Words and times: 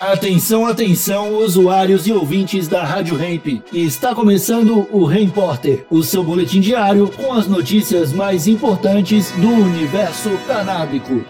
Atenção, 0.00 0.64
atenção, 0.64 1.36
usuários 1.36 2.06
e 2.06 2.12
ouvintes 2.12 2.66
da 2.66 2.82
Rádio 2.82 3.22
Hemp. 3.22 3.62
Está 3.70 4.14
começando 4.14 4.88
o 4.90 5.04
Repórter, 5.04 5.84
o 5.90 6.02
seu 6.02 6.24
boletim 6.24 6.58
diário 6.58 7.06
com 7.10 7.34
as 7.34 7.46
notícias 7.46 8.10
mais 8.10 8.46
importantes 8.46 9.30
do 9.32 9.46
universo 9.46 10.30
canábico. 10.46 11.22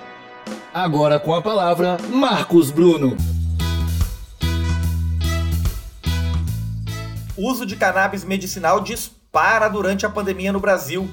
Agora 0.72 1.18
com 1.18 1.34
a 1.34 1.42
palavra, 1.42 1.96
Marcos 2.10 2.70
Bruno. 2.70 3.16
O 7.36 7.50
uso 7.50 7.66
de 7.66 7.74
cannabis 7.74 8.22
medicinal 8.22 8.80
dispara 8.80 9.68
durante 9.68 10.06
a 10.06 10.08
pandemia 10.08 10.52
no 10.52 10.60
Brasil. 10.60 11.10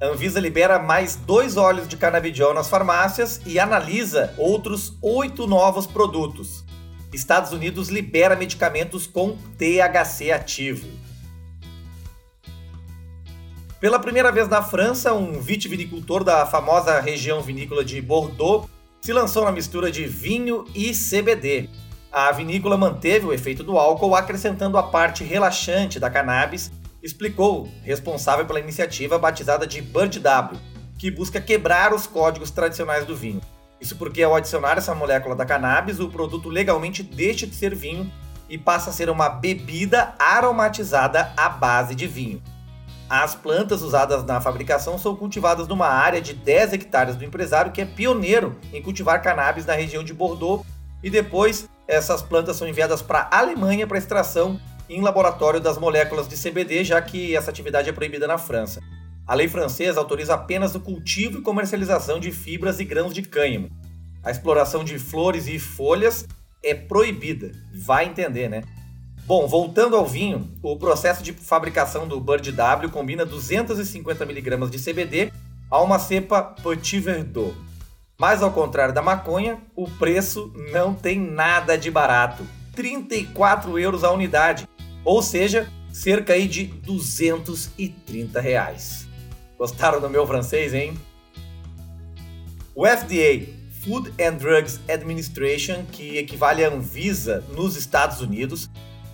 A 0.00 0.06
Anvisa 0.06 0.38
libera 0.38 0.78
mais 0.78 1.16
dois 1.16 1.56
óleos 1.56 1.88
de 1.88 1.96
canabidiol 1.96 2.54
nas 2.54 2.68
farmácias 2.68 3.40
e 3.44 3.58
analisa 3.58 4.32
outros 4.38 4.96
oito 5.02 5.48
novos 5.48 5.84
produtos. 5.84 6.62
Estados 7.12 7.52
Unidos 7.52 7.88
libera 7.88 8.34
medicamentos 8.34 9.06
com 9.06 9.36
THC 9.58 10.32
ativo. 10.32 10.88
Pela 13.78 13.98
primeira 13.98 14.30
vez 14.30 14.48
na 14.48 14.62
França, 14.62 15.12
um 15.12 15.40
vitivinicultor 15.40 16.22
da 16.22 16.46
famosa 16.46 17.00
região 17.00 17.42
vinícola 17.42 17.84
de 17.84 18.00
Bordeaux 18.00 18.68
se 19.00 19.12
lançou 19.12 19.44
na 19.44 19.50
mistura 19.50 19.90
de 19.90 20.06
vinho 20.06 20.64
e 20.74 20.92
CBD. 20.92 21.68
A 22.10 22.30
vinícola 22.30 22.76
manteve 22.76 23.26
o 23.26 23.32
efeito 23.32 23.64
do 23.64 23.76
álcool, 23.76 24.14
acrescentando 24.14 24.78
a 24.78 24.84
parte 24.84 25.24
relaxante 25.24 25.98
da 25.98 26.08
cannabis, 26.08 26.70
explicou 27.02 27.68
responsável 27.82 28.46
pela 28.46 28.60
iniciativa 28.60 29.18
batizada 29.18 29.66
de 29.66 29.82
Bird 29.82 30.20
W, 30.20 30.60
que 30.96 31.10
busca 31.10 31.40
quebrar 31.40 31.92
os 31.92 32.06
códigos 32.06 32.52
tradicionais 32.52 33.04
do 33.04 33.16
vinho. 33.16 33.40
Isso 33.82 33.96
porque 33.96 34.22
ao 34.22 34.36
adicionar 34.36 34.78
essa 34.78 34.94
molécula 34.94 35.34
da 35.34 35.44
cannabis, 35.44 35.98
o 35.98 36.08
produto 36.08 36.48
legalmente 36.48 37.02
deixa 37.02 37.48
de 37.48 37.54
ser 37.56 37.74
vinho 37.74 38.08
e 38.48 38.56
passa 38.56 38.90
a 38.90 38.92
ser 38.92 39.10
uma 39.10 39.28
bebida 39.28 40.14
aromatizada 40.20 41.32
à 41.36 41.48
base 41.48 41.92
de 41.92 42.06
vinho. 42.06 42.40
As 43.10 43.34
plantas 43.34 43.82
usadas 43.82 44.22
na 44.22 44.40
fabricação 44.40 44.96
são 44.96 45.16
cultivadas 45.16 45.66
numa 45.66 45.88
área 45.88 46.20
de 46.20 46.32
10 46.32 46.74
hectares 46.74 47.16
do 47.16 47.24
empresário 47.24 47.72
que 47.72 47.80
é 47.80 47.84
pioneiro 47.84 48.56
em 48.72 48.80
cultivar 48.80 49.20
cannabis 49.20 49.66
na 49.66 49.74
região 49.74 50.04
de 50.04 50.14
Bordeaux 50.14 50.64
e 51.02 51.10
depois 51.10 51.68
essas 51.88 52.22
plantas 52.22 52.54
são 52.54 52.68
enviadas 52.68 53.02
para 53.02 53.26
a 53.32 53.40
Alemanha 53.40 53.84
para 53.84 53.98
extração 53.98 54.60
em 54.88 55.00
laboratório 55.00 55.58
das 55.58 55.76
moléculas 55.76 56.28
de 56.28 56.36
CBD, 56.36 56.84
já 56.84 57.02
que 57.02 57.34
essa 57.34 57.50
atividade 57.50 57.88
é 57.88 57.92
proibida 57.92 58.28
na 58.28 58.38
França. 58.38 58.80
A 59.32 59.34
lei 59.34 59.48
francesa 59.48 59.98
autoriza 59.98 60.34
apenas 60.34 60.74
o 60.74 60.80
cultivo 60.80 61.38
e 61.38 61.40
comercialização 61.40 62.20
de 62.20 62.30
fibras 62.30 62.78
e 62.80 62.84
grãos 62.84 63.14
de 63.14 63.22
cânhamo. 63.22 63.70
A 64.22 64.30
exploração 64.30 64.84
de 64.84 64.98
flores 64.98 65.46
e 65.46 65.58
folhas 65.58 66.26
é 66.62 66.74
proibida. 66.74 67.50
Vai 67.74 68.04
entender, 68.04 68.50
né? 68.50 68.62
Bom, 69.24 69.48
voltando 69.48 69.96
ao 69.96 70.06
vinho, 70.06 70.50
o 70.62 70.76
processo 70.76 71.22
de 71.22 71.32
fabricação 71.32 72.06
do 72.06 72.20
Bird 72.20 72.52
W 72.52 72.90
combina 72.90 73.24
250 73.24 74.22
mg 74.22 74.68
de 74.68 74.78
CBD 74.78 75.32
a 75.70 75.80
uma 75.80 75.98
cepa 75.98 76.42
Petit 76.42 77.00
Verdot. 77.00 77.54
Mas 78.18 78.42
ao 78.42 78.52
contrário 78.52 78.92
da 78.92 79.00
maconha, 79.00 79.58
o 79.74 79.88
preço 79.88 80.52
não 80.70 80.92
tem 80.92 81.18
nada 81.18 81.78
de 81.78 81.90
barato. 81.90 82.46
34 82.76 83.78
euros 83.78 84.04
a 84.04 84.10
unidade, 84.10 84.68
ou 85.02 85.22
seja, 85.22 85.72
cerca 85.90 86.34
aí 86.34 86.46
de 86.46 86.64
230 86.66 88.38
reais. 88.38 89.10
Gostaram 89.62 90.00
do 90.00 90.10
meu 90.10 90.26
francês, 90.26 90.74
hein? 90.74 90.98
O 92.74 92.84
FDA, 92.84 93.46
Food 93.80 94.12
and 94.20 94.32
Drugs 94.32 94.80
Administration, 94.92 95.84
que 95.84 96.18
equivale 96.18 96.64
à 96.64 96.68
Anvisa 96.68 97.44
nos 97.50 97.76
Estados 97.76 98.20
Unidos, 98.20 98.68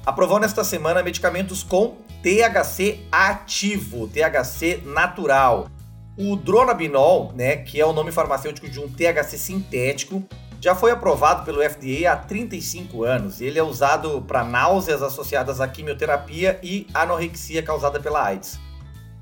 aprovou 0.06 0.41
nesta 0.41 0.64
semana 0.64 1.02
medicamentos 1.02 1.62
com 1.62 1.98
THC 2.22 2.98
ativo, 3.12 4.08
THC 4.08 4.81
natural. 4.86 5.69
O 6.16 6.34
Dronabinol, 6.34 7.30
né, 7.36 7.59
que 7.59 7.78
é 7.78 7.84
o 7.84 7.92
nome 7.92 8.10
farmacêutico 8.10 8.70
de 8.70 8.80
um 8.80 8.88
THC 8.88 9.36
sintético, 9.36 10.25
já 10.62 10.75
foi 10.75 10.92
aprovado 10.92 11.44
pelo 11.44 11.60
FDA 11.60 12.10
há 12.10 12.16
35 12.16 13.04
anos. 13.04 13.42
Ele 13.42 13.59
é 13.59 13.62
usado 13.62 14.22
para 14.22 14.42
náuseas 14.44 15.03
associadas 15.03 15.60
à 15.60 15.69
quimioterapia 15.69 16.59
e 16.62 16.86
anorexia 16.94 17.62
causada 17.62 18.00
pela 18.00 18.25
AIDS. 18.25 18.59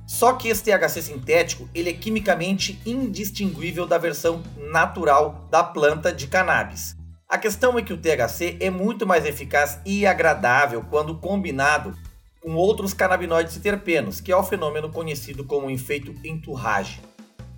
Só 0.06 0.34
que 0.34 0.48
esse 0.48 0.62
THC 0.62 1.02
sintético 1.02 1.68
ele 1.74 1.90
é 1.90 1.92
quimicamente 1.92 2.80
indistinguível 2.86 3.86
da 3.86 3.98
versão 3.98 4.42
natural 4.70 5.48
da 5.50 5.64
planta 5.64 6.12
de 6.12 6.28
cannabis. 6.28 6.94
A 7.28 7.36
questão 7.36 7.76
é 7.76 7.82
que 7.82 7.92
o 7.92 7.98
THC 7.98 8.56
é 8.60 8.70
muito 8.70 9.04
mais 9.04 9.26
eficaz 9.26 9.80
e 9.84 10.06
agradável 10.06 10.84
quando 10.88 11.18
combinado 11.18 11.92
com 12.40 12.54
outros 12.54 12.94
canabinoides 12.94 13.56
e 13.56 13.60
terpenos, 13.60 14.20
que 14.20 14.30
é 14.30 14.36
o 14.36 14.44
fenômeno 14.44 14.88
conhecido 14.88 15.42
como 15.42 15.68
efeito 15.68 16.14
enturrage. 16.24 17.00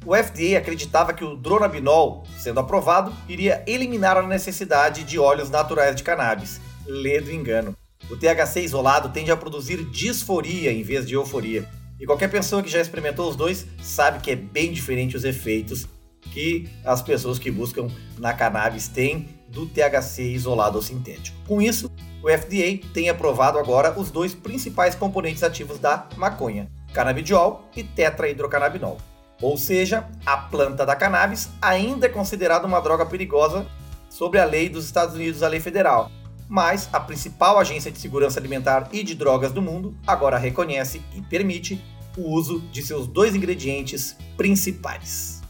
O 0.07 0.17
FDA 0.17 0.57
acreditava 0.57 1.13
que 1.13 1.23
o 1.23 1.37
dronabinol, 1.37 2.25
sendo 2.39 2.61
aprovado, 2.61 3.13
iria 3.29 3.63
eliminar 3.67 4.17
a 4.17 4.27
necessidade 4.27 5.05
de 5.05 5.19
óleos 5.19 5.51
naturais 5.51 5.95
de 5.95 6.03
cannabis. 6.03 6.59
Lê 6.87 7.21
do 7.21 7.31
engano. 7.31 7.77
O 8.11 8.17
THC 8.17 8.63
isolado 8.63 9.11
tende 9.11 9.31
a 9.31 9.37
produzir 9.37 9.85
disforia 9.91 10.73
em 10.73 10.83
vez 10.83 11.07
de 11.07 11.13
euforia. 11.13 11.69
E 12.01 12.07
qualquer 12.07 12.31
pessoa 12.31 12.63
que 12.63 12.71
já 12.71 12.81
experimentou 12.81 13.29
os 13.29 13.37
dois 13.37 13.67
sabe 13.83 14.21
que 14.21 14.31
é 14.31 14.37
bem 14.37 14.73
diferente 14.73 15.17
os 15.17 15.25
efeitos 15.25 15.87
que 16.21 16.69
as 16.85 17.03
pessoas 17.03 17.39
que 17.39 17.51
buscam 17.51 17.89
na 18.19 18.33
cannabis 18.33 18.89
têm 18.89 19.29
do 19.49 19.67
THC 19.67 20.23
isolado 20.23 20.77
ou 20.77 20.83
sintético. 20.83 21.37
Com 21.47 21.61
isso, 21.61 21.91
o 22.23 22.29
FDA 22.29 22.87
tem 22.93 23.09
aprovado 23.09 23.59
agora 23.59 23.99
os 23.99 24.11
dois 24.11 24.35
principais 24.35 24.95
componentes 24.95 25.43
ativos 25.43 25.79
da 25.79 26.07
maconha, 26.17 26.69
canabidiol 26.93 27.69
e 27.75 27.83
tetrahidrocannabinol. 27.83 28.99
Ou 29.41 29.57
seja, 29.57 30.09
a 30.27 30.37
planta 30.37 30.85
da 30.85 30.97
cannabis 30.97 31.49
ainda 31.63 32.07
é 32.07 32.09
considerada 32.09 32.67
uma 32.67 32.81
droga 32.81 33.07
perigosa 33.07 33.67
sobre 34.11 34.41
a 34.41 34.45
lei 34.45 34.69
dos 34.69 34.85
Estados 34.85 35.15
Unidos, 35.15 35.43
a 35.43 35.49
lei 35.49 35.61
federal, 35.61 36.11
mas 36.49 36.89
a 36.93 36.99
principal 36.99 37.59
agência 37.59 37.91
de 37.91 37.99
segurança 37.99 38.41
alimentar 38.41 38.89
e 38.93 39.03
de 39.03 39.15
drogas 39.15 39.53
do 39.53 39.61
mundo 39.61 39.95
agora 40.07 40.39
reconhece 40.39 41.03
e 41.15 41.21
permite 41.21 41.83
o 42.17 42.31
uso 42.33 42.61
de 42.73 42.83
seus 42.83 43.07
dois 43.07 43.35
ingredientes 43.35 44.17
principais. 44.37 45.43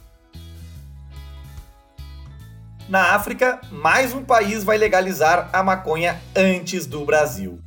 Na 2.88 3.14
África, 3.14 3.60
mais 3.70 4.14
um 4.14 4.24
país 4.24 4.64
vai 4.64 4.78
legalizar 4.78 5.50
a 5.52 5.62
maconha 5.62 6.20
antes 6.34 6.86
do 6.86 7.04
Brasil. 7.04 7.60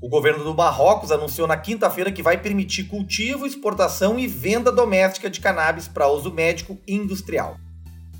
O 0.00 0.08
governo 0.08 0.44
do 0.44 0.54
Marrocos 0.54 1.10
anunciou 1.10 1.48
na 1.48 1.56
quinta-feira 1.56 2.12
que 2.12 2.22
vai 2.22 2.38
permitir 2.38 2.84
cultivo, 2.84 3.44
exportação 3.44 4.16
e 4.16 4.28
venda 4.28 4.70
doméstica 4.70 5.28
de 5.28 5.40
cannabis 5.40 5.88
para 5.88 6.06
uso 6.06 6.32
médico 6.32 6.78
e 6.86 6.94
industrial. 6.94 7.58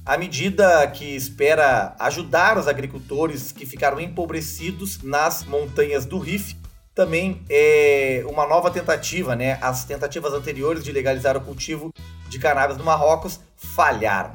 A 0.08 0.16
medida 0.16 0.86
que 0.86 1.04
espera 1.04 1.94
ajudar 1.98 2.56
os 2.56 2.66
agricultores 2.66 3.52
que 3.52 3.66
ficaram 3.66 4.00
empobrecidos 4.00 5.02
nas 5.02 5.44
montanhas 5.44 6.06
do 6.06 6.18
Rif 6.18 6.56
também 6.94 7.42
é 7.50 8.24
uma 8.26 8.46
nova 8.46 8.70
tentativa, 8.70 9.36
né? 9.36 9.58
As 9.60 9.84
tentativas 9.84 10.32
anteriores 10.32 10.82
de 10.82 10.92
legalizar 10.92 11.36
o 11.36 11.42
cultivo 11.42 11.92
de 12.26 12.38
cannabis 12.38 12.78
no 12.78 12.84
Marrocos 12.84 13.38
falharam. 13.54 14.32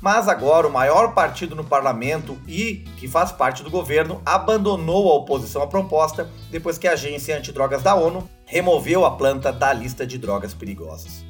Mas 0.00 0.26
agora 0.26 0.66
o 0.66 0.72
maior 0.72 1.12
partido 1.12 1.54
no 1.54 1.64
parlamento 1.64 2.38
e 2.48 2.76
que 2.96 3.06
faz 3.06 3.30
parte 3.30 3.62
do 3.62 3.70
governo 3.70 4.22
abandonou 4.24 5.12
a 5.12 5.16
oposição 5.16 5.60
à 5.60 5.66
proposta 5.66 6.30
depois 6.50 6.78
que 6.78 6.88
a 6.88 6.92
agência 6.92 7.36
antidrogas 7.36 7.82
da 7.82 7.94
ONU 7.94 8.26
removeu 8.46 9.04
a 9.04 9.10
planta 9.10 9.52
da 9.52 9.70
lista 9.70 10.06
de 10.06 10.16
drogas 10.16 10.54
perigosas. 10.54 11.29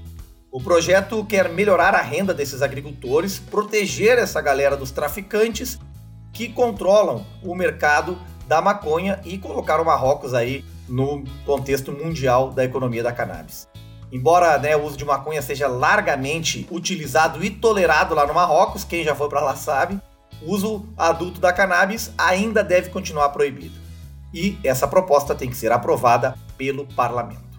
O 0.53 0.61
projeto 0.61 1.25
quer 1.25 1.49
melhorar 1.49 1.95
a 1.95 2.03
renda 2.03 2.35
desses 2.35 2.61
agricultores, 2.61 3.39
proteger 3.39 4.19
essa 4.19 4.41
galera 4.41 4.77
dos 4.77 4.91
traficantes 4.91 5.79
que 6.33 6.49
controlam 6.49 7.25
o 7.45 7.55
mercado 7.55 8.19
da 8.49 8.61
maconha 8.61 9.21
e 9.25 9.39
colocar 9.39 9.81
o 9.81 9.85
Marrocos 9.85 10.35
aí 10.35 10.65
no 10.89 11.23
contexto 11.47 11.93
mundial 11.93 12.51
da 12.51 12.65
economia 12.65 13.01
da 13.01 13.13
cannabis. 13.13 13.69
Embora 14.11 14.59
né, 14.59 14.77
o 14.77 14.83
uso 14.83 14.97
de 14.97 15.05
maconha 15.05 15.41
seja 15.41 15.69
largamente 15.69 16.67
utilizado 16.69 17.45
e 17.45 17.51
tolerado 17.51 18.13
lá 18.13 18.27
no 18.27 18.35
Marrocos, 18.35 18.83
quem 18.83 19.05
já 19.05 19.15
foi 19.15 19.29
para 19.29 19.41
lá 19.41 19.55
sabe, 19.55 20.01
o 20.43 20.53
uso 20.53 20.85
adulto 20.97 21.41
da 21.41 21.53
cannabis 21.53 22.13
ainda 22.19 22.65
deve 22.65 22.91
continuar 22.91 23.29
proibido. 23.29 23.79
E 24.35 24.59
essa 24.65 24.89
proposta 24.89 25.33
tem 25.33 25.49
que 25.49 25.57
ser 25.57 25.71
aprovada 25.71 26.37
pelo 26.59 26.87
parlamento. 26.87 27.50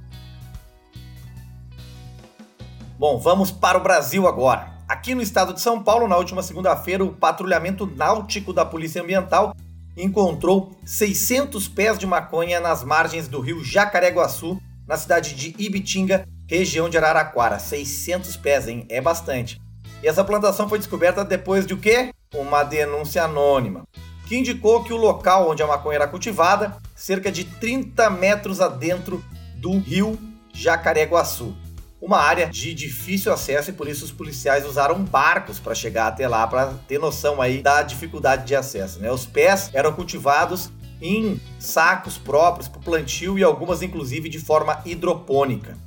Bom, 3.02 3.18
vamos 3.18 3.50
para 3.50 3.80
o 3.80 3.82
Brasil 3.82 4.28
agora. 4.28 4.74
Aqui 4.88 5.16
no 5.16 5.24
estado 5.24 5.56
de 5.56 5.60
São 5.60 5.82
Paulo, 5.82 6.08
na 6.08 6.16
última 6.18 6.44
segunda-feira, 6.44 7.04
o 7.04 7.12
patrulhamento 7.12 7.88
náutico 7.88 8.54
da 8.54 8.64
Polícia 8.64 9.02
Ambiental 9.02 9.56
encontrou 9.98 10.78
600 10.86 11.68
pés 11.68 11.98
de 11.98 12.06
maconha 12.06 12.60
nas 12.60 12.84
margens 12.84 13.28
do 13.28 13.42
rio 13.42 13.64
Jacareguaçu, 13.64 14.62
na 14.88 14.98
cidade 14.98 15.34
de 15.34 15.56
Ibitinga, 15.58 16.28
região 16.48 16.88
de 16.88 16.96
Araraquara. 16.96 17.58
600 17.58 18.38
pés, 18.38 18.68
hein? 18.68 18.86
É 18.88 19.02
bastante. 19.02 19.60
E 20.04 20.08
essa 20.08 20.24
plantação 20.24 20.70
foi 20.70 20.78
descoberta 20.78 21.26
depois 21.26 21.66
de 21.66 21.74
o 21.74 21.78
quê? 21.78 22.14
Uma 22.36 22.62
denúncia 22.62 23.24
anônima 23.24 23.82
que 24.28 24.38
indicou 24.38 24.84
que 24.84 24.94
o 24.94 24.98
local 24.98 25.50
onde 25.50 25.64
a 25.64 25.68
maconha 25.68 25.96
era 25.96 26.08
cultivada, 26.08 26.78
cerca 26.96 27.32
de 27.32 27.46
30 27.46 28.12
metros 28.12 28.62
adentro 28.62 29.26
do 29.56 29.80
rio 29.80 30.20
Jacareguaçu, 30.54 31.56
uma 32.02 32.18
área 32.18 32.48
de 32.48 32.74
difícil 32.74 33.32
acesso 33.32 33.70
e 33.70 33.74
por 33.74 33.88
isso 33.88 34.04
os 34.04 34.12
policiais 34.12 34.66
usaram 34.66 35.04
barcos 35.04 35.60
para 35.60 35.76
chegar 35.76 36.08
até 36.08 36.28
lá 36.28 36.48
para 36.48 36.74
ter 36.88 37.00
noção 37.00 37.40
aí 37.40 37.62
da 37.62 37.84
dificuldade 37.84 38.46
de 38.48 38.56
acesso. 38.56 39.00
Né? 39.00 39.12
Os 39.12 39.26
pés 39.26 39.70
eram 39.74 39.94
cultivados 39.94 40.72
em 41.00 41.40
sacos 41.60 42.18
próprios 42.18 42.68
para 42.68 42.80
o 42.80 42.84
plantio 42.84 43.38
e 43.38 43.44
algumas 43.44 43.84
inclusive 43.84 44.30
de 44.30 44.40
forma 44.40 44.82
hidropônica. 44.84 45.78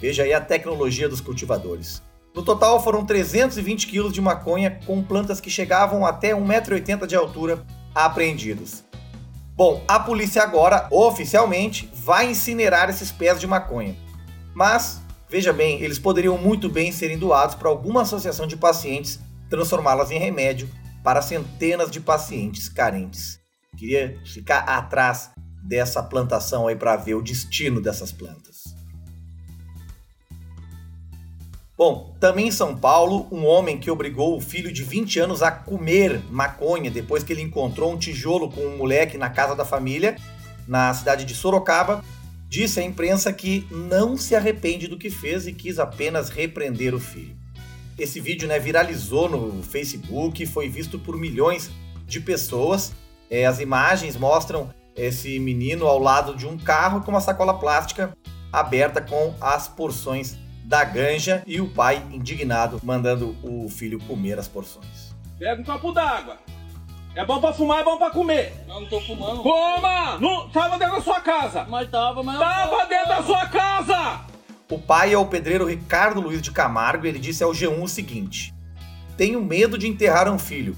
Veja 0.00 0.22
aí 0.22 0.32
a 0.32 0.40
tecnologia 0.40 1.08
dos 1.08 1.20
cultivadores. 1.20 2.00
No 2.34 2.42
total 2.42 2.82
foram 2.82 3.04
320 3.04 3.86
quilos 3.86 4.12
de 4.12 4.20
maconha 4.20 4.78
com 4.86 5.02
plantas 5.02 5.40
que 5.40 5.50
chegavam 5.50 6.04
até 6.04 6.32
1,80m 6.32 7.06
de 7.06 7.14
altura 7.16 7.64
apreendidos. 7.94 8.84
Bom, 9.56 9.84
a 9.86 10.00
polícia 10.00 10.42
agora, 10.42 10.88
oficialmente, 10.90 11.88
vai 11.94 12.30
incinerar 12.30 12.90
esses 12.90 13.12
pés 13.12 13.38
de 13.38 13.46
maconha. 13.46 13.96
Mas 14.52 15.03
Veja 15.28 15.52
bem, 15.52 15.80
eles 15.80 15.98
poderiam 15.98 16.38
muito 16.38 16.68
bem 16.68 16.92
serem 16.92 17.18
doados 17.18 17.54
para 17.54 17.68
alguma 17.68 18.02
associação 18.02 18.46
de 18.46 18.56
pacientes, 18.56 19.18
transformá-las 19.48 20.10
em 20.10 20.18
remédio 20.18 20.68
para 21.02 21.22
centenas 21.22 21.90
de 21.90 22.00
pacientes 22.00 22.68
carentes. 22.68 23.38
Queria 23.76 24.18
ficar 24.24 24.60
atrás 24.60 25.30
dessa 25.62 26.02
plantação 26.02 26.68
aí 26.68 26.76
para 26.76 26.96
ver 26.96 27.14
o 27.14 27.22
destino 27.22 27.80
dessas 27.80 28.12
plantas. 28.12 28.74
Bom, 31.76 32.14
também 32.20 32.48
em 32.48 32.52
São 32.52 32.76
Paulo, 32.76 33.26
um 33.32 33.44
homem 33.44 33.78
que 33.78 33.90
obrigou 33.90 34.36
o 34.36 34.40
filho 34.40 34.72
de 34.72 34.84
20 34.84 35.18
anos 35.18 35.42
a 35.42 35.50
comer 35.50 36.22
maconha 36.30 36.88
depois 36.88 37.24
que 37.24 37.32
ele 37.32 37.42
encontrou 37.42 37.92
um 37.92 37.98
tijolo 37.98 38.48
com 38.48 38.60
um 38.60 38.76
moleque 38.76 39.18
na 39.18 39.28
casa 39.28 39.56
da 39.56 39.64
família, 39.64 40.14
na 40.68 40.94
cidade 40.94 41.24
de 41.24 41.34
Sorocaba, 41.34 42.04
disse 42.54 42.78
à 42.78 42.84
imprensa 42.84 43.32
que 43.32 43.66
não 43.68 44.16
se 44.16 44.36
arrepende 44.36 44.86
do 44.86 44.96
que 44.96 45.10
fez 45.10 45.44
e 45.44 45.52
quis 45.52 45.80
apenas 45.80 46.28
repreender 46.28 46.94
o 46.94 47.00
filho. 47.00 47.36
Esse 47.98 48.20
vídeo 48.20 48.46
né, 48.46 48.60
viralizou 48.60 49.28
no 49.28 49.60
Facebook 49.60 50.40
e 50.40 50.46
foi 50.46 50.68
visto 50.68 50.96
por 50.96 51.16
milhões 51.16 51.68
de 52.06 52.20
pessoas. 52.20 52.92
É, 53.28 53.44
as 53.44 53.58
imagens 53.58 54.16
mostram 54.16 54.72
esse 54.94 55.36
menino 55.40 55.88
ao 55.88 55.98
lado 55.98 56.36
de 56.36 56.46
um 56.46 56.56
carro 56.56 57.00
com 57.00 57.10
uma 57.10 57.20
sacola 57.20 57.58
plástica 57.58 58.16
aberta 58.52 59.00
com 59.00 59.34
as 59.40 59.66
porções 59.66 60.36
da 60.64 60.84
ganja 60.84 61.42
e 61.48 61.60
o 61.60 61.68
pai 61.68 62.06
indignado 62.12 62.80
mandando 62.84 63.36
o 63.42 63.68
filho 63.68 63.98
comer 63.98 64.38
as 64.38 64.46
porções. 64.46 65.12
Pega 65.40 65.60
um 65.60 65.64
copo 65.64 65.90
d'água. 65.90 66.38
É 67.16 67.24
bom 67.24 67.40
pra 67.40 67.52
fumar, 67.52 67.80
é 67.80 67.84
bom 67.84 67.96
pra 67.96 68.10
comer. 68.10 68.52
Eu 68.66 68.80
não 68.80 68.86
tô 68.86 69.00
fumando. 69.00 69.42
Coma! 69.42 70.18
Não, 70.18 70.48
tava 70.48 70.76
dentro 70.76 70.96
da 70.96 71.00
sua 71.00 71.20
casa. 71.20 71.64
Mas 71.68 71.88
tava, 71.88 72.22
mas... 72.24 72.38
Tava 72.38 72.86
dentro 72.86 73.08
da 73.08 73.22
sua 73.22 73.46
casa! 73.46 74.20
O 74.68 74.78
pai 74.78 75.12
é 75.12 75.18
o 75.18 75.26
pedreiro 75.26 75.66
Ricardo 75.66 76.20
Luiz 76.20 76.42
de 76.42 76.50
Camargo 76.50 77.06
e 77.06 77.08
ele 77.08 77.20
disse 77.20 77.44
ao 77.44 77.52
G1 77.52 77.80
o 77.80 77.86
seguinte: 77.86 78.52
Tenho 79.16 79.40
medo 79.40 79.78
de 79.78 79.86
enterrar 79.86 80.28
um 80.28 80.38
filho. 80.38 80.76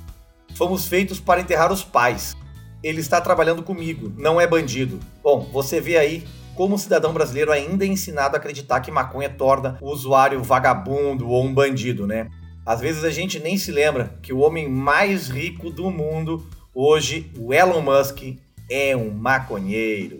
Fomos 0.55 0.87
feitos 0.87 1.19
para 1.19 1.41
enterrar 1.41 1.73
os 1.73 1.83
pais. 1.83 2.37
Ele 2.83 3.01
está 3.01 3.19
trabalhando 3.21 3.63
comigo, 3.63 4.13
não 4.19 4.39
é 4.39 4.47
bandido. 4.47 5.01
Bom, 5.23 5.49
você 5.51 5.81
vê 5.81 5.97
aí 5.97 6.27
como 6.55 6.75
o 6.75 6.79
cidadão 6.79 7.13
brasileiro 7.13 7.51
ainda 7.51 7.85
é 7.85 7.89
ensinado 7.89 8.37
a 8.37 8.39
acreditar 8.39 8.81
que 8.81 8.91
maconha 8.91 9.31
torna 9.31 9.79
o 9.81 9.91
usuário 9.91 10.43
vagabundo 10.43 11.29
ou 11.29 11.45
um 11.45 11.55
bandido, 11.55 12.07
né? 12.07 12.29
Às 12.67 12.81
vezes 12.81 13.05
a 13.05 13.11
gente 13.11 13.39
nem 13.39 13.57
se 13.57 13.71
lembra 13.71 14.19
que 14.21 14.33
o 14.33 14.41
homem 14.41 14.69
mais 14.69 15.29
rico 15.29 15.71
do 15.71 15.89
mundo 15.89 16.45
hoje, 16.75 17.31
o 17.39 17.55
Elon 17.55 17.81
Musk, 17.81 18.37
é 18.69 18.97
um 18.97 19.09
maconheiro. 19.09 20.19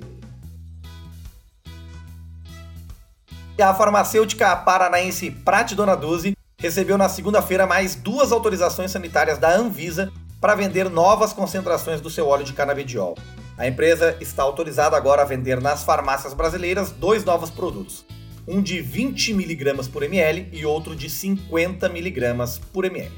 E 3.59 3.63
a 3.63 3.75
farmacêutica 3.75 4.55
paranaense 4.55 5.29
Prat 5.29 5.73
Dona 5.73 5.97
Duzi 5.97 6.37
recebeu 6.57 6.97
na 6.97 7.09
segunda-feira 7.09 7.67
mais 7.67 7.97
duas 7.97 8.31
autorizações 8.31 8.93
sanitárias 8.93 9.39
da 9.39 9.53
Anvisa 9.53 10.13
para 10.41 10.55
vender 10.55 10.89
novas 10.89 11.33
concentrações 11.33 12.01
do 12.01 12.09
seu 12.09 12.29
óleo 12.29 12.45
de 12.45 12.53
canabidiol. 12.53 13.17
A 13.59 13.67
empresa 13.67 14.17
está 14.21 14.45
autorizada 14.45 14.97
agora 14.97 15.23
a 15.23 15.25
vender 15.25 15.61
nas 15.61 15.83
farmácias 15.83 16.33
brasileiras 16.33 16.93
dois 16.93 17.25
novos 17.25 17.51
produtos 17.51 18.05
um 18.47 18.63
de 18.63 18.81
20 18.81 19.33
mg 19.33 19.89
por 19.89 20.03
ml 20.03 20.49
e 20.53 20.65
outro 20.65 20.95
de 20.95 21.11
50 21.11 21.87
mg 21.87 22.61
por 22.73 22.85
ml. 22.85 23.13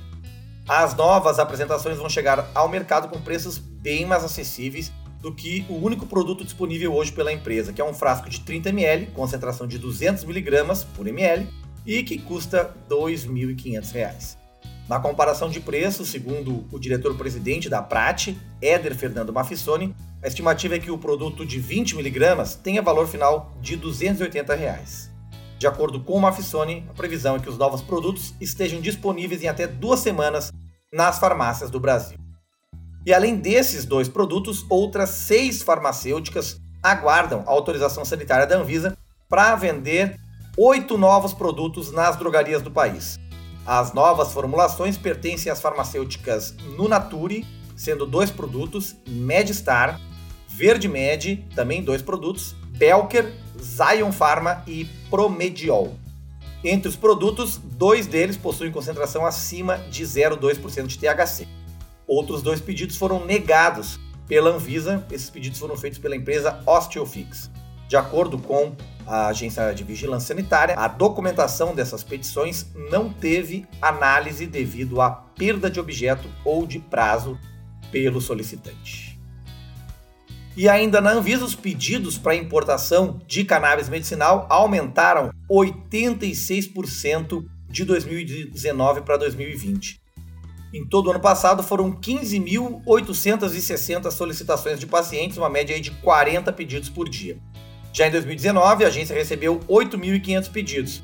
As 0.67 0.95
novas 0.95 1.39
apresentações 1.39 1.97
vão 1.97 2.09
chegar 2.09 2.51
ao 2.55 2.69
mercado 2.69 3.09
com 3.09 3.21
preços 3.21 3.59
bem 3.59 4.05
mais 4.05 4.25
acessíveis 4.25 4.93
do 5.21 5.35
que 5.35 5.65
o 5.69 5.75
único 5.75 6.07
produto 6.07 6.45
disponível 6.45 6.95
hoje 6.95 7.13
pela 7.13 7.33
empresa, 7.33 7.73
que 7.73 7.81
é 7.81 7.85
um 7.85 7.95
frasco 7.95 8.29
de 8.29 8.41
30 8.41 8.69
ml, 8.69 9.07
concentração 9.09 9.67
de 9.67 9.79
200 9.79 10.25
mg 10.25 10.85
por 10.95 11.07
ml 11.07 11.49
e 11.87 12.03
que 12.03 12.19
custa 12.19 12.75
R$ 12.89 12.95
2.500. 12.95 14.37
Na 14.89 14.99
comparação 14.99 15.51
de 15.51 15.61
preços, 15.61 16.09
segundo 16.09 16.65
o 16.73 16.79
diretor-presidente 16.79 17.69
da 17.69 17.83
Prat, 17.83 18.29
Éder 18.61 18.95
Fernando 18.95 19.33
Mafissoni, 19.33 19.95
a 20.23 20.29
estimativa 20.29 20.77
é 20.77 20.79
que 20.79 20.91
o 20.91 20.99
produto 20.99 21.45
de 21.45 21.59
20 21.61 21.99
mg 21.99 22.57
tenha 22.63 22.83
valor 22.83 23.07
final 23.07 23.53
de 23.61 23.77
280 23.77 24.55
reais. 24.55 25.11
De 25.59 25.67
acordo 25.67 26.01
com 26.01 26.15
o 26.15 26.21
Mafissoni, 26.21 26.87
a 26.89 26.93
previsão 26.93 27.35
é 27.35 27.41
que 27.41 27.49
os 27.49 27.59
novos 27.59 27.83
produtos 27.83 28.33
estejam 28.41 28.81
disponíveis 28.81 29.43
em 29.43 29.49
até 29.49 29.67
duas 29.67 29.99
semanas 29.99 30.53
nas 30.93 31.19
farmácias 31.19 31.69
do 31.69 31.81
Brasil. 31.81 32.17
E 33.05 33.13
além 33.13 33.37
desses 33.37 33.85
dois 33.85 34.09
produtos, 34.09 34.65
outras 34.71 35.11
seis 35.11 35.63
farmacêuticas 35.63 36.61
aguardam 36.81 37.43
a 37.45 37.51
autorização 37.51 38.05
sanitária 38.05 38.47
da 38.47 38.57
Anvisa 38.57 38.97
para 39.29 39.57
vender 39.57 40.17
oito 40.57 40.97
novos 40.97 41.33
produtos 41.33 41.91
nas 41.91 42.17
drogarias 42.17 42.63
do 42.63 42.71
país. 42.71 43.19
As 43.67 43.93
novas 43.93 44.33
formulações 44.33 44.97
pertencem 44.97 45.51
às 45.51 45.61
farmacêuticas 45.61 46.55
Nunature, 46.77 47.45
sendo 47.77 48.07
dois 48.07 48.31
produtos, 48.31 48.95
Medstar, 49.07 50.01
Verde 50.49 50.89
Med, 50.89 51.45
também 51.55 51.83
dois 51.83 52.01
produtos, 52.01 52.55
Belker, 52.79 53.33
Zion 53.61 54.13
Pharma 54.13 54.63
e 54.67 54.85
Promediol. 55.11 55.97
Entre 56.63 56.89
os 56.89 56.97
produtos, 56.97 57.59
dois 57.59 58.07
deles 58.07 58.37
possuem 58.37 58.73
concentração 58.73 59.27
acima 59.27 59.79
de 59.91 60.05
0,2% 60.05 60.87
de 60.87 60.99
THC. 60.99 61.47
Outros 62.07 62.43
dois 62.43 62.61
pedidos 62.61 62.97
foram 62.97 63.25
negados 63.25 63.99
pela 64.27 64.51
Anvisa, 64.51 65.07
esses 65.11 65.31
pedidos 65.31 65.59
foram 65.59 65.77
feitos 65.77 65.99
pela 65.99 66.17
empresa 66.17 66.61
Osteofix. 66.67 67.51
De 67.89 67.97
acordo 67.97 68.39
com 68.39 68.75
a 69.07 69.29
Agência 69.29 69.73
de 69.73 69.83
Vigilância 69.83 70.29
Sanitária, 70.29 70.75
a 70.77 70.87
documentação 70.87 71.75
dessas 71.75 72.05
petições 72.05 72.67
não 72.91 73.11
teve 73.11 73.67
análise 73.81 74.47
devido 74.47 75.01
à 75.01 75.11
perda 75.11 75.71
de 75.71 75.81
objeto 75.81 76.29
ou 76.45 76.67
de 76.67 76.79
prazo 76.79 77.39
pelo 77.91 78.21
solicitante. 78.21 79.08
E 80.59 80.69
ainda 80.69 81.01
na 81.01 81.13
Anvisa, 81.13 81.45
os 81.45 81.55
pedidos 81.55 82.19
para 82.19 82.35
importação 82.35 83.21
de 83.29 83.45
cannabis 83.45 83.89
medicinal 83.89 84.45
aumentaram 84.51 85.31
86% 85.49 87.45
de 87.71 87.85
2019 87.85 89.03
para 89.03 89.17
2020. 89.19 90.01
Em 90.75 90.85
todo 90.85 91.07
o 91.07 91.11
ano 91.11 91.21
passado 91.21 91.63
foram 91.63 91.93
15.860 91.93 94.11
solicitações 94.11 94.81
de 94.81 94.87
pacientes, 94.89 95.39
uma 95.39 95.49
média 95.49 95.81
de 95.81 95.93
40 95.93 96.53
pedidos 96.53 96.89
por 96.89 97.09
dia. 97.09 97.39
Já 97.93 98.09
em 98.09 98.11
2019, 98.11 98.85
a 98.85 98.89
agência 98.89 99.15
recebeu 99.15 99.61
8.500 99.61 100.51
pedidos. 100.51 101.01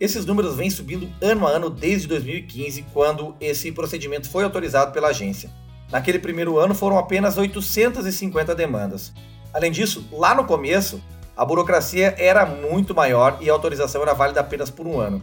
Esses 0.00 0.24
números 0.24 0.56
vêm 0.56 0.70
subindo 0.70 1.12
ano 1.20 1.46
a 1.46 1.50
ano 1.50 1.68
desde 1.68 2.08
2015, 2.08 2.86
quando 2.94 3.36
esse 3.38 3.70
procedimento 3.70 4.30
foi 4.30 4.44
autorizado 4.44 4.92
pela 4.92 5.08
agência. 5.08 5.50
Naquele 5.94 6.18
primeiro 6.18 6.58
ano 6.58 6.74
foram 6.74 6.98
apenas 6.98 7.38
850 7.38 8.52
demandas. 8.52 9.12
Além 9.52 9.70
disso, 9.70 10.04
lá 10.10 10.34
no 10.34 10.44
começo, 10.44 11.00
a 11.36 11.44
burocracia 11.44 12.16
era 12.18 12.44
muito 12.44 12.92
maior 12.92 13.38
e 13.40 13.48
a 13.48 13.52
autorização 13.52 14.02
era 14.02 14.12
válida 14.12 14.40
apenas 14.40 14.70
por 14.70 14.88
um 14.88 14.98
ano. 14.98 15.22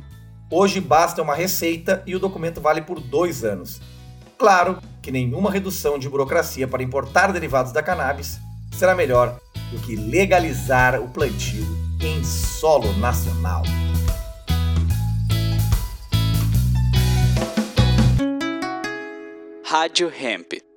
Hoje 0.50 0.80
basta 0.80 1.22
uma 1.22 1.36
receita 1.36 2.02
e 2.08 2.16
o 2.16 2.20
documento 2.20 2.62
vale 2.62 2.82
por 2.82 3.02
dois 3.02 3.44
anos. 3.44 3.82
Claro 4.38 4.78
que 5.02 5.12
nenhuma 5.12 5.52
redução 5.52 6.00
de 6.00 6.08
burocracia 6.08 6.70
para 6.70 6.82
importar 6.82 7.34
derivados 7.34 7.74
da 7.74 7.84
cannabis 7.84 8.40
será 8.72 8.96
melhor 8.96 9.38
do 9.74 9.80
que 9.80 9.98
legalizar 9.98 11.02
o 11.02 11.10
plantio 11.10 11.68
em 12.00 12.24
solo 12.24 12.94
nacional. 12.94 13.64
Rádio 19.82 20.10
Hemp. 20.10 20.71